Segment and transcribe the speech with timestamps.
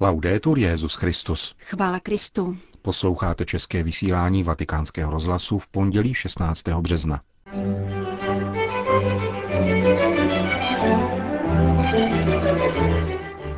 [0.00, 1.54] Laudetur Jezus Christus.
[1.58, 2.56] Chvála Kristu.
[2.82, 6.68] Posloucháte české vysílání Vatikánského rozhlasu v pondělí 16.
[6.68, 7.20] března.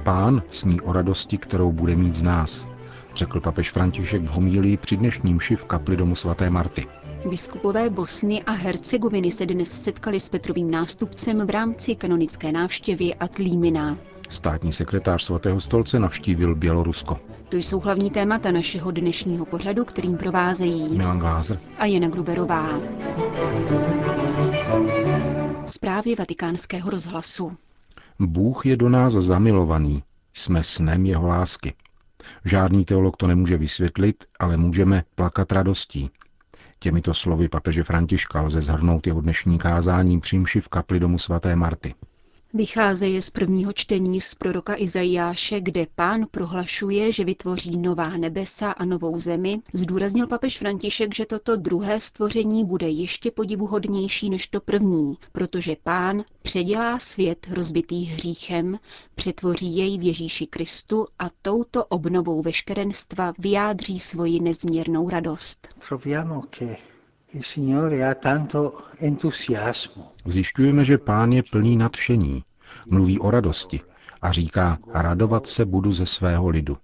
[0.02, 2.68] Pán sní o radosti, kterou bude mít z nás,
[3.14, 6.86] řekl papež František v homílii při dnešním ši v kapli domu svaté Marty.
[7.30, 14.09] Biskupové Bosny a Hercegoviny se dnes setkali s Petrovým nástupcem v rámci kanonické návštěvy Atlímina.
[14.30, 17.20] Státní sekretář svatého stolce navštívil Bělorusko.
[17.48, 22.68] To jsou hlavní témata našeho dnešního pořadu, kterým provázejí Milan Glázer a Jana Gruberová.
[25.66, 27.56] Zprávy vatikánského rozhlasu.
[28.18, 30.02] Bůh je do nás zamilovaný.
[30.34, 31.74] Jsme snem jeho lásky.
[32.44, 36.10] Žádný teolog to nemůže vysvětlit, ale můžeme plakat radostí.
[36.78, 41.94] Těmito slovy papeže Františka lze zhrnout jeho dnešní kázání přímši v kapli domu svaté Marty.
[42.54, 48.84] Vycházeje z prvního čtení z proroka Izajáše, kde pán prohlašuje, že vytvoří nová nebesa a
[48.84, 55.14] novou zemi, zdůraznil papež František, že toto druhé stvoření bude ještě podivuhodnější než to první,
[55.32, 58.78] protože pán předělá svět rozbitý hříchem,
[59.14, 65.68] přetvoří jej v Ježíši Kristu a touto obnovou veškerenstva vyjádří svoji nezměrnou radost.
[70.26, 72.42] Zjišťujeme, že pán je plný nadšení,
[72.88, 73.80] mluví o radosti
[74.22, 76.78] a říká, radovat se budu ze svého lidu.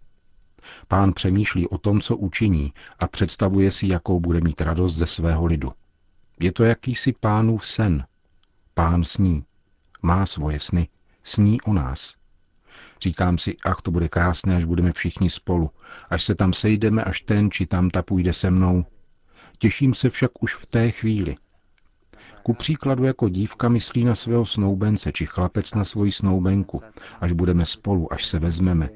[0.89, 5.47] Pán přemýšlí o tom, co učiní a představuje si, jakou bude mít radost ze svého
[5.47, 5.73] lidu.
[6.41, 8.06] Je to jakýsi pánův sen.
[8.75, 9.45] Pán sní.
[10.03, 10.89] Má svoje sny.
[11.25, 12.15] Sní o nás.
[13.00, 15.71] Říkám si, ach, to bude krásné, až budeme všichni spolu.
[16.11, 18.84] Až se tam sejdeme, až ten či tamta půjde se mnou.
[19.59, 21.37] Těším se však už v té chvíli.
[22.47, 26.83] Ku příkladu jako dívka myslí na svého snoubence či chlapec na svoji snoubenku,
[27.21, 28.91] až budeme spolu, až se vezmeme.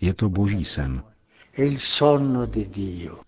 [0.00, 1.02] Je to boží sen.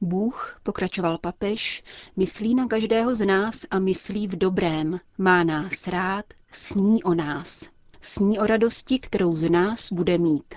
[0.01, 1.83] Bůh, pokračoval papež,
[2.17, 4.99] myslí na každého z nás a myslí v dobrém.
[5.19, 7.69] Má nás rád, sní o nás.
[8.01, 10.55] Sní o radosti, kterou z nás bude mít.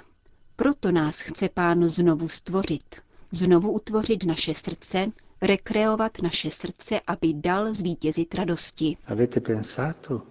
[0.55, 2.95] Proto nás chce pán znovu stvořit.
[3.31, 8.97] Znovu utvořit naše srdce, rekreovat naše srdce, aby dal zvítězit radosti.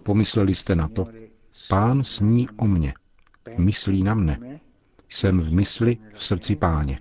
[0.02, 1.06] Pomysleli jste na to?
[1.68, 2.94] Pán sní o mně.
[3.58, 4.60] Myslí na mne.
[5.08, 6.98] Jsem v mysli, v srdci páně.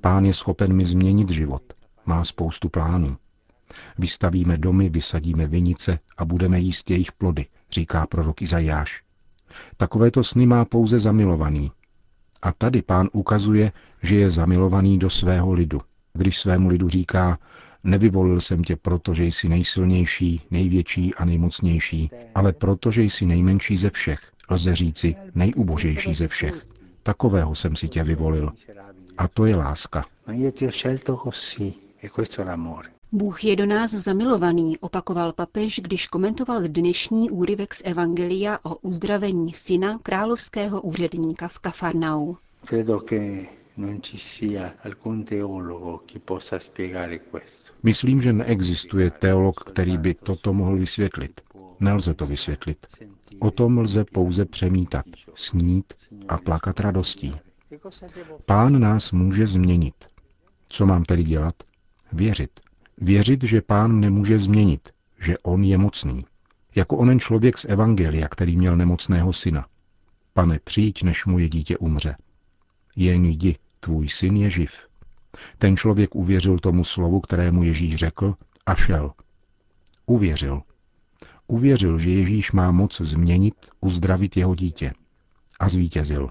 [0.00, 1.62] Pán je schopen mi změnit život.
[2.06, 3.16] Má spoustu plánů.
[3.98, 9.02] Vystavíme domy, vysadíme vinice a budeme jíst jejich plody, říká prorok Izajáš.
[9.76, 11.72] Takovéto sny má pouze zamilovaný.
[12.42, 15.80] A tady pán ukazuje, že je zamilovaný do svého lidu–
[16.18, 17.38] když svému lidu říká,
[17.84, 23.76] nevyvolil jsem tě proto, že jsi nejsilnější, největší a nejmocnější, ale proto, že jsi nejmenší
[23.76, 26.66] ze všech, lze říci nejubožejší ze všech.
[27.02, 28.52] Takového jsem si tě vyvolil.
[29.18, 30.04] A to je láska.
[33.12, 39.52] Bůh je do nás zamilovaný, opakoval papež, když komentoval dnešní úryvek z Evangelia o uzdravení
[39.52, 42.34] syna královského úředníka v Kafarnau.
[47.82, 51.40] Myslím, že neexistuje teolog, který by toto mohl vysvětlit.
[51.80, 52.86] Nelze to vysvětlit.
[53.38, 55.04] O tom lze pouze přemítat,
[55.34, 55.92] snít
[56.28, 57.34] a plakat radostí.
[58.46, 59.94] Pán nás může změnit.
[60.66, 61.54] Co mám tedy dělat?
[62.12, 62.50] Věřit.
[62.98, 64.88] Věřit, že pán nemůže změnit,
[65.20, 66.24] že on je mocný.
[66.74, 69.66] Jako onen člověk z Evangelia, který měl nemocného syna.
[70.32, 72.16] Pane, přijď, než mu je dítě umře.
[72.96, 74.86] Jen jdi, tvůj syn je živ.
[75.58, 78.34] Ten člověk uvěřil tomu slovu, kterému Ježíš řekl
[78.66, 79.12] a šel.
[80.06, 80.62] Uvěřil.
[81.46, 84.92] Uvěřil, že Ježíš má moc změnit, uzdravit jeho dítě.
[85.60, 86.30] A zvítězil.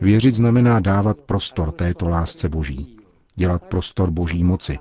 [0.00, 2.96] Věřit znamená dávat prostor této lásce Boží.
[3.36, 4.78] Dělat prostor Boží moci.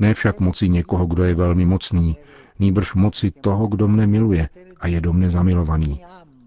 [0.00, 2.16] Ne však moci někoho, kdo je velmi mocný,
[2.58, 4.48] nýbrž moci toho, kdo mne miluje
[4.80, 6.04] a je do mne zamilovaný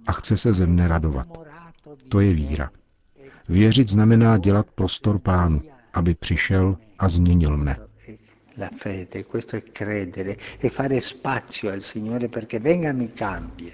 [0.07, 1.27] a chce se ze mne radovat.
[2.09, 2.69] To je víra.
[3.49, 5.61] Věřit znamená dělat prostor pánu,
[5.93, 7.77] aby přišel a změnil mne.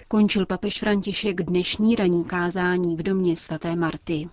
[0.08, 4.30] Končil papež František dnešní ranní kázání v domě svaté Marty.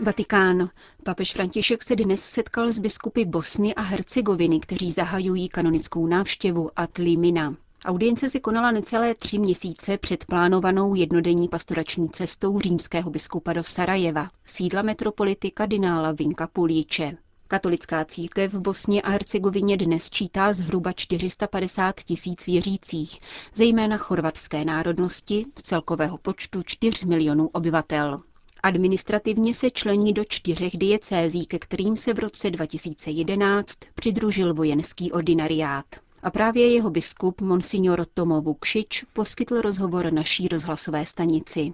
[0.00, 0.70] Vatikán.
[1.04, 7.54] Papež František se dnes setkal s biskupy Bosny a Hercegoviny, kteří zahajují kanonickou návštěvu Atlimina.
[7.84, 14.30] Audience se konala necelé tři měsíce před plánovanou jednodenní pastorační cestou římského biskupa do Sarajeva,
[14.46, 17.16] sídla metropolity kardinála Vinka Pulíče.
[17.48, 23.20] Katolická církev v Bosně a Hercegovině dnes čítá zhruba 450 tisíc věřících,
[23.54, 28.20] zejména chorvatské národnosti z celkového počtu 4 milionů obyvatel.
[28.62, 35.86] Administrativně se člení do čtyřech diecézí, ke kterým se v roce 2011 přidružil vojenský ordinariát.
[36.22, 41.72] A právě jeho biskup Monsignor Tomo Vukšič poskytl rozhovor naší rozhlasové stanici.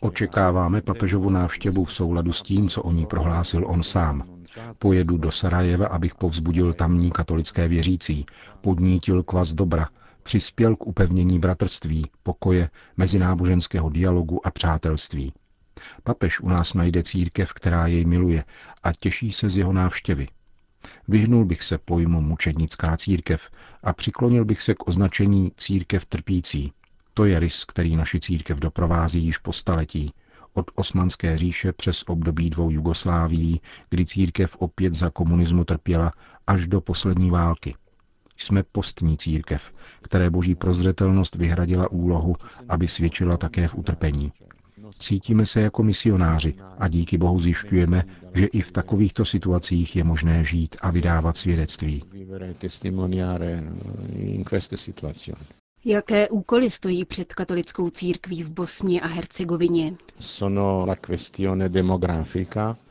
[0.00, 4.24] Očekáváme papežovu návštěvu v souladu s tím, co o ní prohlásil on sám.
[4.78, 8.26] Pojedu do Sarajeva, abych povzbudil tamní katolické věřící,
[8.60, 9.88] podnítil kvas dobra,
[10.22, 15.32] přispěl k upevnění bratrství, pokoje, mezináboženského dialogu a přátelství.
[16.04, 18.44] Papež u nás najde církev, která jej miluje
[18.82, 20.26] a těší se z jeho návštěvy.
[21.08, 23.50] Vyhnul bych se pojmu mučednická církev
[23.82, 26.72] a přiklonil bych se k označení církev trpící.
[27.14, 30.12] To je rys, který naši církev doprovází již po staletí,
[30.54, 36.12] od osmanské říše přes období dvou Jugoslávií, kdy církev opět za komunismu trpěla,
[36.46, 37.74] až do poslední války.
[38.36, 42.36] Jsme postní církev, které boží prozřetelnost vyhradila úlohu,
[42.68, 44.32] aby svědčila také v utrpení.
[44.98, 48.04] Cítíme se jako misionáři a díky Bohu zjišťujeme,
[48.34, 52.02] že i v takovýchto situacích je možné žít a vydávat svědectví.
[55.84, 59.96] Jaké úkoly stojí před katolickou církví v Bosně a Hercegovině?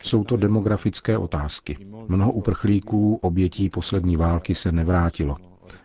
[0.03, 1.77] Jsou to demografické otázky.
[2.07, 5.37] Mnoho uprchlíků, obětí poslední války se nevrátilo.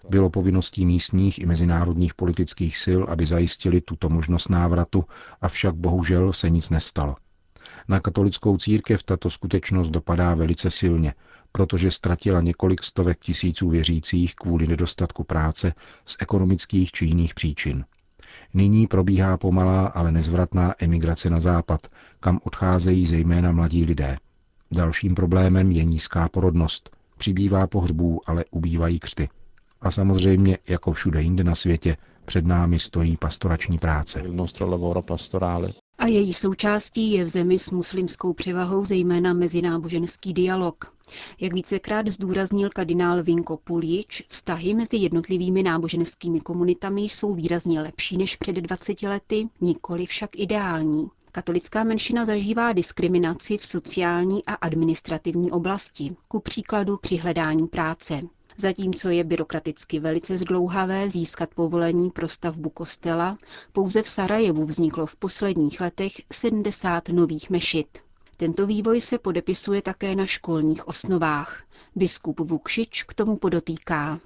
[0.08, 5.04] Bylo povinností místních i mezinárodních politických sil, aby zajistili tuto možnost návratu,
[5.40, 7.16] avšak bohužel se nic nestalo.
[7.88, 11.14] Na katolickou církev tato skutečnost dopadá velice silně,
[11.52, 15.74] protože ztratila několik stovek tisíců věřících kvůli nedostatku práce
[16.06, 17.84] z ekonomických či jiných příčin.
[18.54, 21.80] Nyní probíhá pomalá, ale nezvratná emigrace na západ,
[22.20, 24.16] kam odcházejí zejména mladí lidé.
[24.70, 26.90] Dalším problémem je nízká porodnost.
[27.18, 29.28] Přibývá pohřbů, ale ubývají křty.
[29.82, 34.22] A samozřejmě, jako všude jinde na světě, před námi stojí pastorační práce.
[35.98, 40.94] A její součástí je v zemi s muslimskou převahou zejména mezináboženský dialog.
[41.40, 48.36] Jak vícekrát zdůraznil kardinál Vinko Puljič, vztahy mezi jednotlivými náboženskými komunitami jsou výrazně lepší než
[48.36, 51.08] před 20 lety, nikoli však ideální.
[51.34, 58.20] Katolická menšina zažívá diskriminaci v sociální a administrativní oblasti, ku příkladu při hledání práce.
[58.56, 63.38] Zatímco je byrokraticky velice zdlouhavé získat povolení pro stavbu kostela,
[63.72, 67.98] pouze v Sarajevu vzniklo v posledních letech 70 nových mešit.
[68.36, 71.62] Tento vývoj se podepisuje také na školních osnovách.
[71.96, 74.20] Biskup Vukšič k tomu podotýká.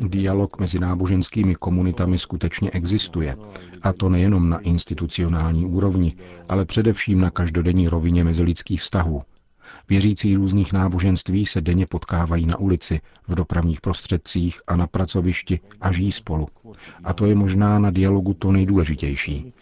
[0.00, 3.36] Dialog mezi náboženskými komunitami skutečně existuje.
[3.82, 6.16] A to nejenom na institucionální úrovni,
[6.48, 9.22] ale především na každodenní rovině mezilidských vztahů.
[9.88, 15.92] Věřící různých náboženství se denně potkávají na ulici, v dopravních prostředcích a na pracovišti a
[15.92, 16.46] žijí spolu.
[17.04, 19.52] A to je možná na dialogu to nejdůležitější.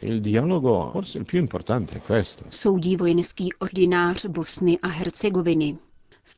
[2.50, 5.76] Soudí vojenský ordinář Bosny a Hercegoviny.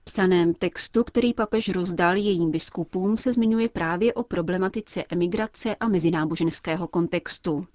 [0.04, 6.88] Psaném textu, který papež rozdal jejím biskupům, se zmiňuje právě o problematice emigrace a mezináboženského
[6.88, 7.66] kontextu.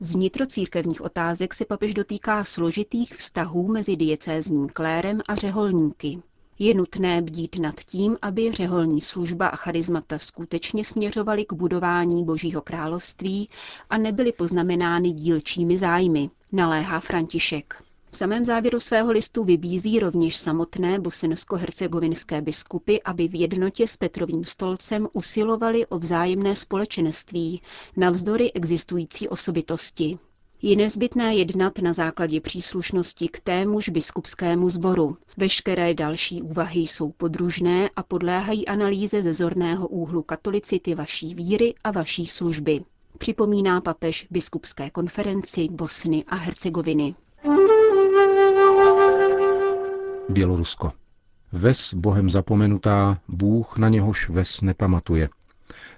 [0.00, 6.22] Z vnitrocírkevních otázek se papež dotýká složitých vztahů mezi diecézním klérem a řeholníky.
[6.58, 12.62] Je nutné bdít nad tím, aby řeholní služba a charizmata skutečně směřovaly k budování Božího
[12.62, 13.48] království
[13.90, 17.87] a nebyly poznamenány dílčími zájmy, naléhá František.
[18.10, 24.44] V samém závěru svého listu vybízí rovněž samotné bosensko-hercegovinské biskupy, aby v jednotě s Petrovým
[24.44, 27.62] stolcem usilovali o vzájemné společenství,
[27.96, 30.18] navzdory existující osobitosti.
[30.62, 35.16] Je nezbytné jednat na základě příslušnosti k témuž biskupskému sboru.
[35.36, 41.90] Veškeré další úvahy jsou podružné a podléhají analýze ze zorného úhlu katolicity vaší víry a
[41.90, 42.84] vaší služby.
[43.18, 47.14] Připomíná papež biskupské konferenci Bosny a Hercegoviny.
[50.30, 50.92] Bělorusko.
[51.52, 55.28] Ves Bohem zapomenutá, Bůh na něhož ves nepamatuje.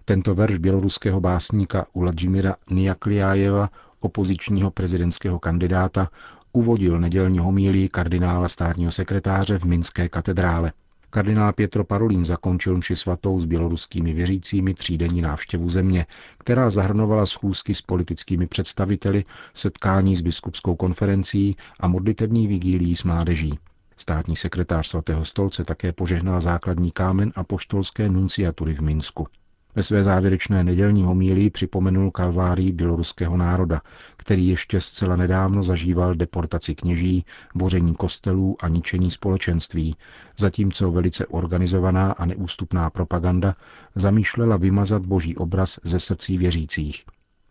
[0.05, 3.71] Tento verš běloruského básníka Uladžimira Nijakliájeva,
[4.01, 6.09] opozičního prezidentského kandidáta,
[6.53, 10.73] uvodil nedělní homílii kardinála státního sekretáře v Minské katedrále.
[11.11, 16.07] Kardinál Pietro Parolin zakončil mši svatou s běloruskými věřícími třídenní návštěvu země,
[16.39, 23.59] která zahrnovala schůzky s politickými představiteli, setkání s biskupskou konferencí a modlitební vigílií s mládeží.
[24.01, 29.27] Státní sekretář svatého stolce také požehnal základní kámen a poštolské nunciatury v Minsku.
[29.75, 33.81] Ve své závěrečné nedělní homílii připomenul kalvárii běloruského národa,
[34.17, 39.97] který ještě zcela nedávno zažíval deportaci kněží, boření kostelů a ničení společenství,
[40.39, 43.55] zatímco velice organizovaná a neústupná propaganda
[43.95, 47.05] zamýšlela vymazat boží obraz ze srdcí věřících.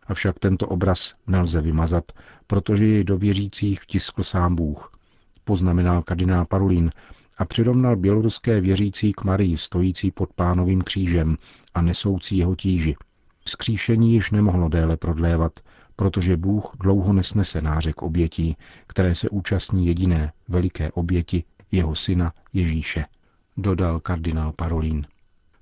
[0.08, 2.12] Avšak tento obraz nelze vymazat,
[2.48, 4.99] protože jej do věřících vtiskl sám Bůh,
[5.50, 6.92] poznamenal kardinál Parulín
[7.38, 11.38] a přirovnal běloruské věřící k Marii stojící pod pánovým křížem
[11.74, 12.96] a nesoucí jeho tíži.
[13.46, 15.52] Skříšení již nemohlo déle prodlévat,
[15.96, 23.06] protože Bůh dlouho nesnese nářek obětí, které se účastní jediné veliké oběti jeho syna Ježíše,
[23.58, 25.06] dodal kardinál Parolín.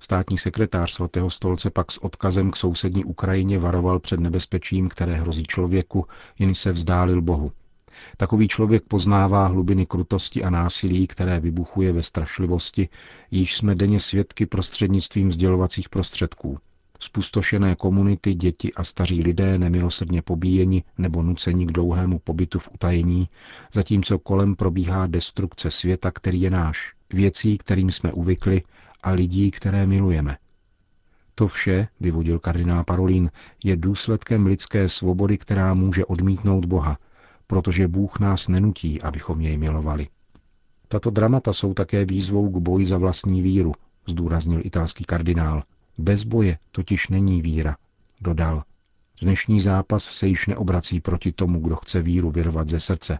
[0.00, 5.42] Státní sekretář svatého stolce pak s odkazem k sousední Ukrajině varoval před nebezpečím, které hrozí
[5.42, 6.06] člověku,
[6.38, 7.52] jen se vzdálil Bohu.
[8.16, 12.88] Takový člověk poznává hlubiny krutosti a násilí, které vybuchuje ve strašlivosti,
[13.30, 16.58] již jsme denně svědky prostřednictvím sdělovacích prostředků.
[17.00, 23.28] Spustošené komunity, děti a staří lidé nemilosrdně pobíjeni nebo nuceni k dlouhému pobytu v utajení,
[23.72, 28.62] zatímco kolem probíhá destrukce světa, který je náš, věcí, kterým jsme uvykli
[29.02, 30.36] a lidí, které milujeme.
[31.34, 33.30] To vše, vyvodil kardinál Parolín,
[33.64, 36.98] je důsledkem lidské svobody, která může odmítnout Boha,
[37.48, 40.08] protože Bůh nás nenutí, abychom jej milovali.
[40.88, 43.72] Tato dramata jsou také výzvou k boji za vlastní víru,
[44.08, 45.62] zdůraznil italský kardinál.
[45.98, 47.76] Bez boje totiž není víra,
[48.20, 48.62] dodal.
[49.22, 53.18] Dnešní zápas se již neobrací proti tomu, kdo chce víru vyrvat ze srdce,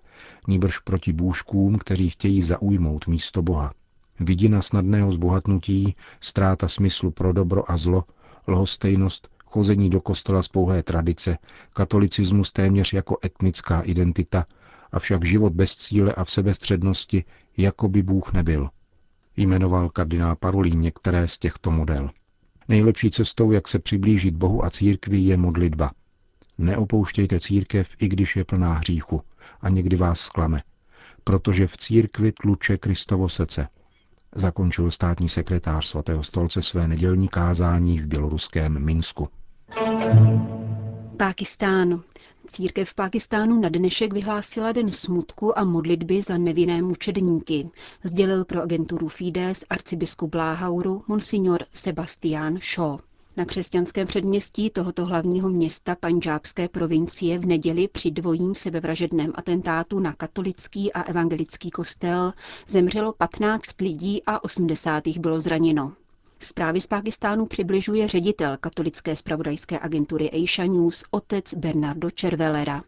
[0.49, 3.73] níbrž proti bůžkům, kteří chtějí zaujmout místo Boha.
[4.21, 8.05] Vidina snadného zbohatnutí, ztráta smyslu pro dobro a zlo,
[8.49, 11.39] lhostejnost, chození do kostela z pouhé tradice,
[11.73, 14.47] katolicismus téměř jako etnická identita,
[14.93, 17.25] avšak život bez cíle a v sebestřednosti,
[17.57, 18.71] jako by Bůh nebyl.
[19.37, 22.11] Jmenoval kardinál Parolín některé z těchto model.
[22.69, 25.91] Nejlepší cestou, jak se přiblížit Bohu a církvi, je modlitba.
[26.59, 29.23] Neopouštějte církev, i když je plná hříchu
[29.61, 30.63] a někdy vás zklame,
[31.25, 33.69] protože v církvi tluče Kristovo srdce.
[34.35, 39.29] Zakončil státní sekretář svatého stolce své nedělní kázání v běloruském Minsku.
[41.17, 42.03] Pákistán.
[42.47, 47.71] Církev v Pákistánu na dnešek vyhlásila den smutku a modlitby za nevinné mučedníky,
[48.05, 52.99] sdělil pro agenturu Fides arcibiskup Láhauru monsignor Sebastian Shaw.
[53.39, 60.13] Na křesťanském předměstí tohoto hlavního města panžábské provincie v neděli při dvojím sebevražedném atentátu na
[60.13, 62.33] katolický a evangelický kostel
[62.67, 65.93] zemřelo 15 lidí a 80 bylo zraněno.
[66.39, 72.83] Zprávy z Pákistánu přibližuje ředitel katolické spravodajské agentury Asia News otec Bernardo Cervelera.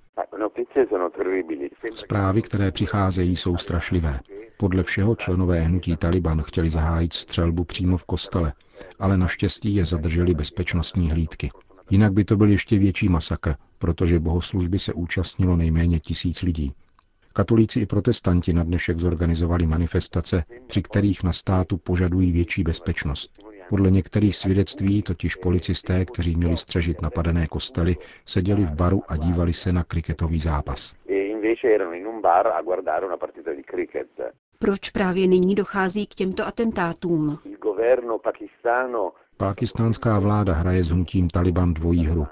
[1.95, 4.21] Zprávy, které přicházejí, jsou strašlivé.
[4.57, 8.53] Podle všeho členové hnutí Taliban chtěli zahájit střelbu přímo v kostele,
[8.99, 11.51] ale naštěstí je zadrželi bezpečnostní hlídky.
[11.91, 16.73] Jinak by to byl ještě větší masakr, protože bohoslužby se účastnilo nejméně tisíc lidí.
[17.35, 23.45] Katolíci i protestanti na dnešek zorganizovali manifestace, při kterých na státu požadují větší bezpečnost.
[23.69, 27.97] Podle některých svědectví totiž policisté, kteří měli střežit napadené kostely,
[28.27, 30.95] seděli v baru a dívali se na kriketový zápas.
[34.63, 37.39] Proč právě nyní dochází k těmto atentátům?
[39.37, 42.27] Pákistánská vláda hraje s hnutím Taliban dvojí hru.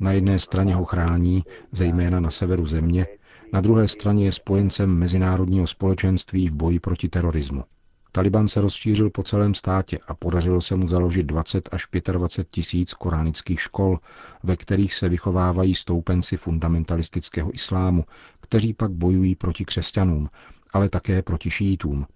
[0.00, 3.06] Na jedné straně ho chrání, zejména na severu země,
[3.52, 7.64] na druhé straně je spojencem mezinárodního společenství v boji proti terorismu.
[8.12, 12.94] Taliban se rozšířil po celém státě a podařilo se mu založit 20 až 25 tisíc
[12.94, 13.98] koránických škol,
[14.42, 18.04] ve kterých se vychovávají stoupenci fundamentalistického islámu,
[18.40, 20.28] kteří pak bojují proti křesťanům,
[20.72, 22.06] ale také proti šítům.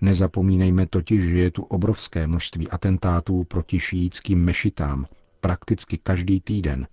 [0.00, 5.06] Nezapomínejme totiž, že je tu obrovské množství atentátů proti šítským mešitám,
[5.40, 6.86] prakticky každý týden,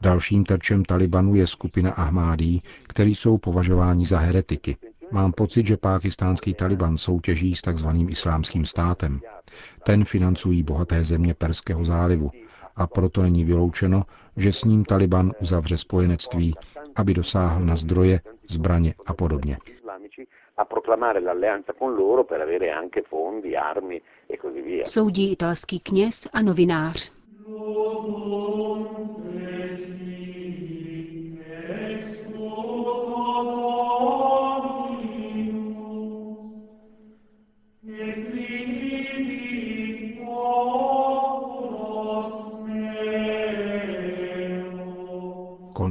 [0.00, 4.76] Dalším terčem Talibanu je skupina Ahmádí, kteří jsou považováni za heretiky.
[5.12, 7.88] Mám pocit, že pákistánský Taliban soutěží s tzv.
[8.08, 9.20] islámským státem.
[9.84, 12.30] Ten financují bohaté země Perského zálivu
[12.76, 14.04] a proto není vyloučeno,
[14.36, 16.54] že s ním Taliban uzavře spojenectví,
[16.96, 19.58] aby dosáhl na zdroje, zbraně a podobně.
[20.58, 24.84] a proclamare l'alleanza con loro per avere anche fondi, armi e così via.
[24.84, 27.15] Soudí italský kněz a novinář.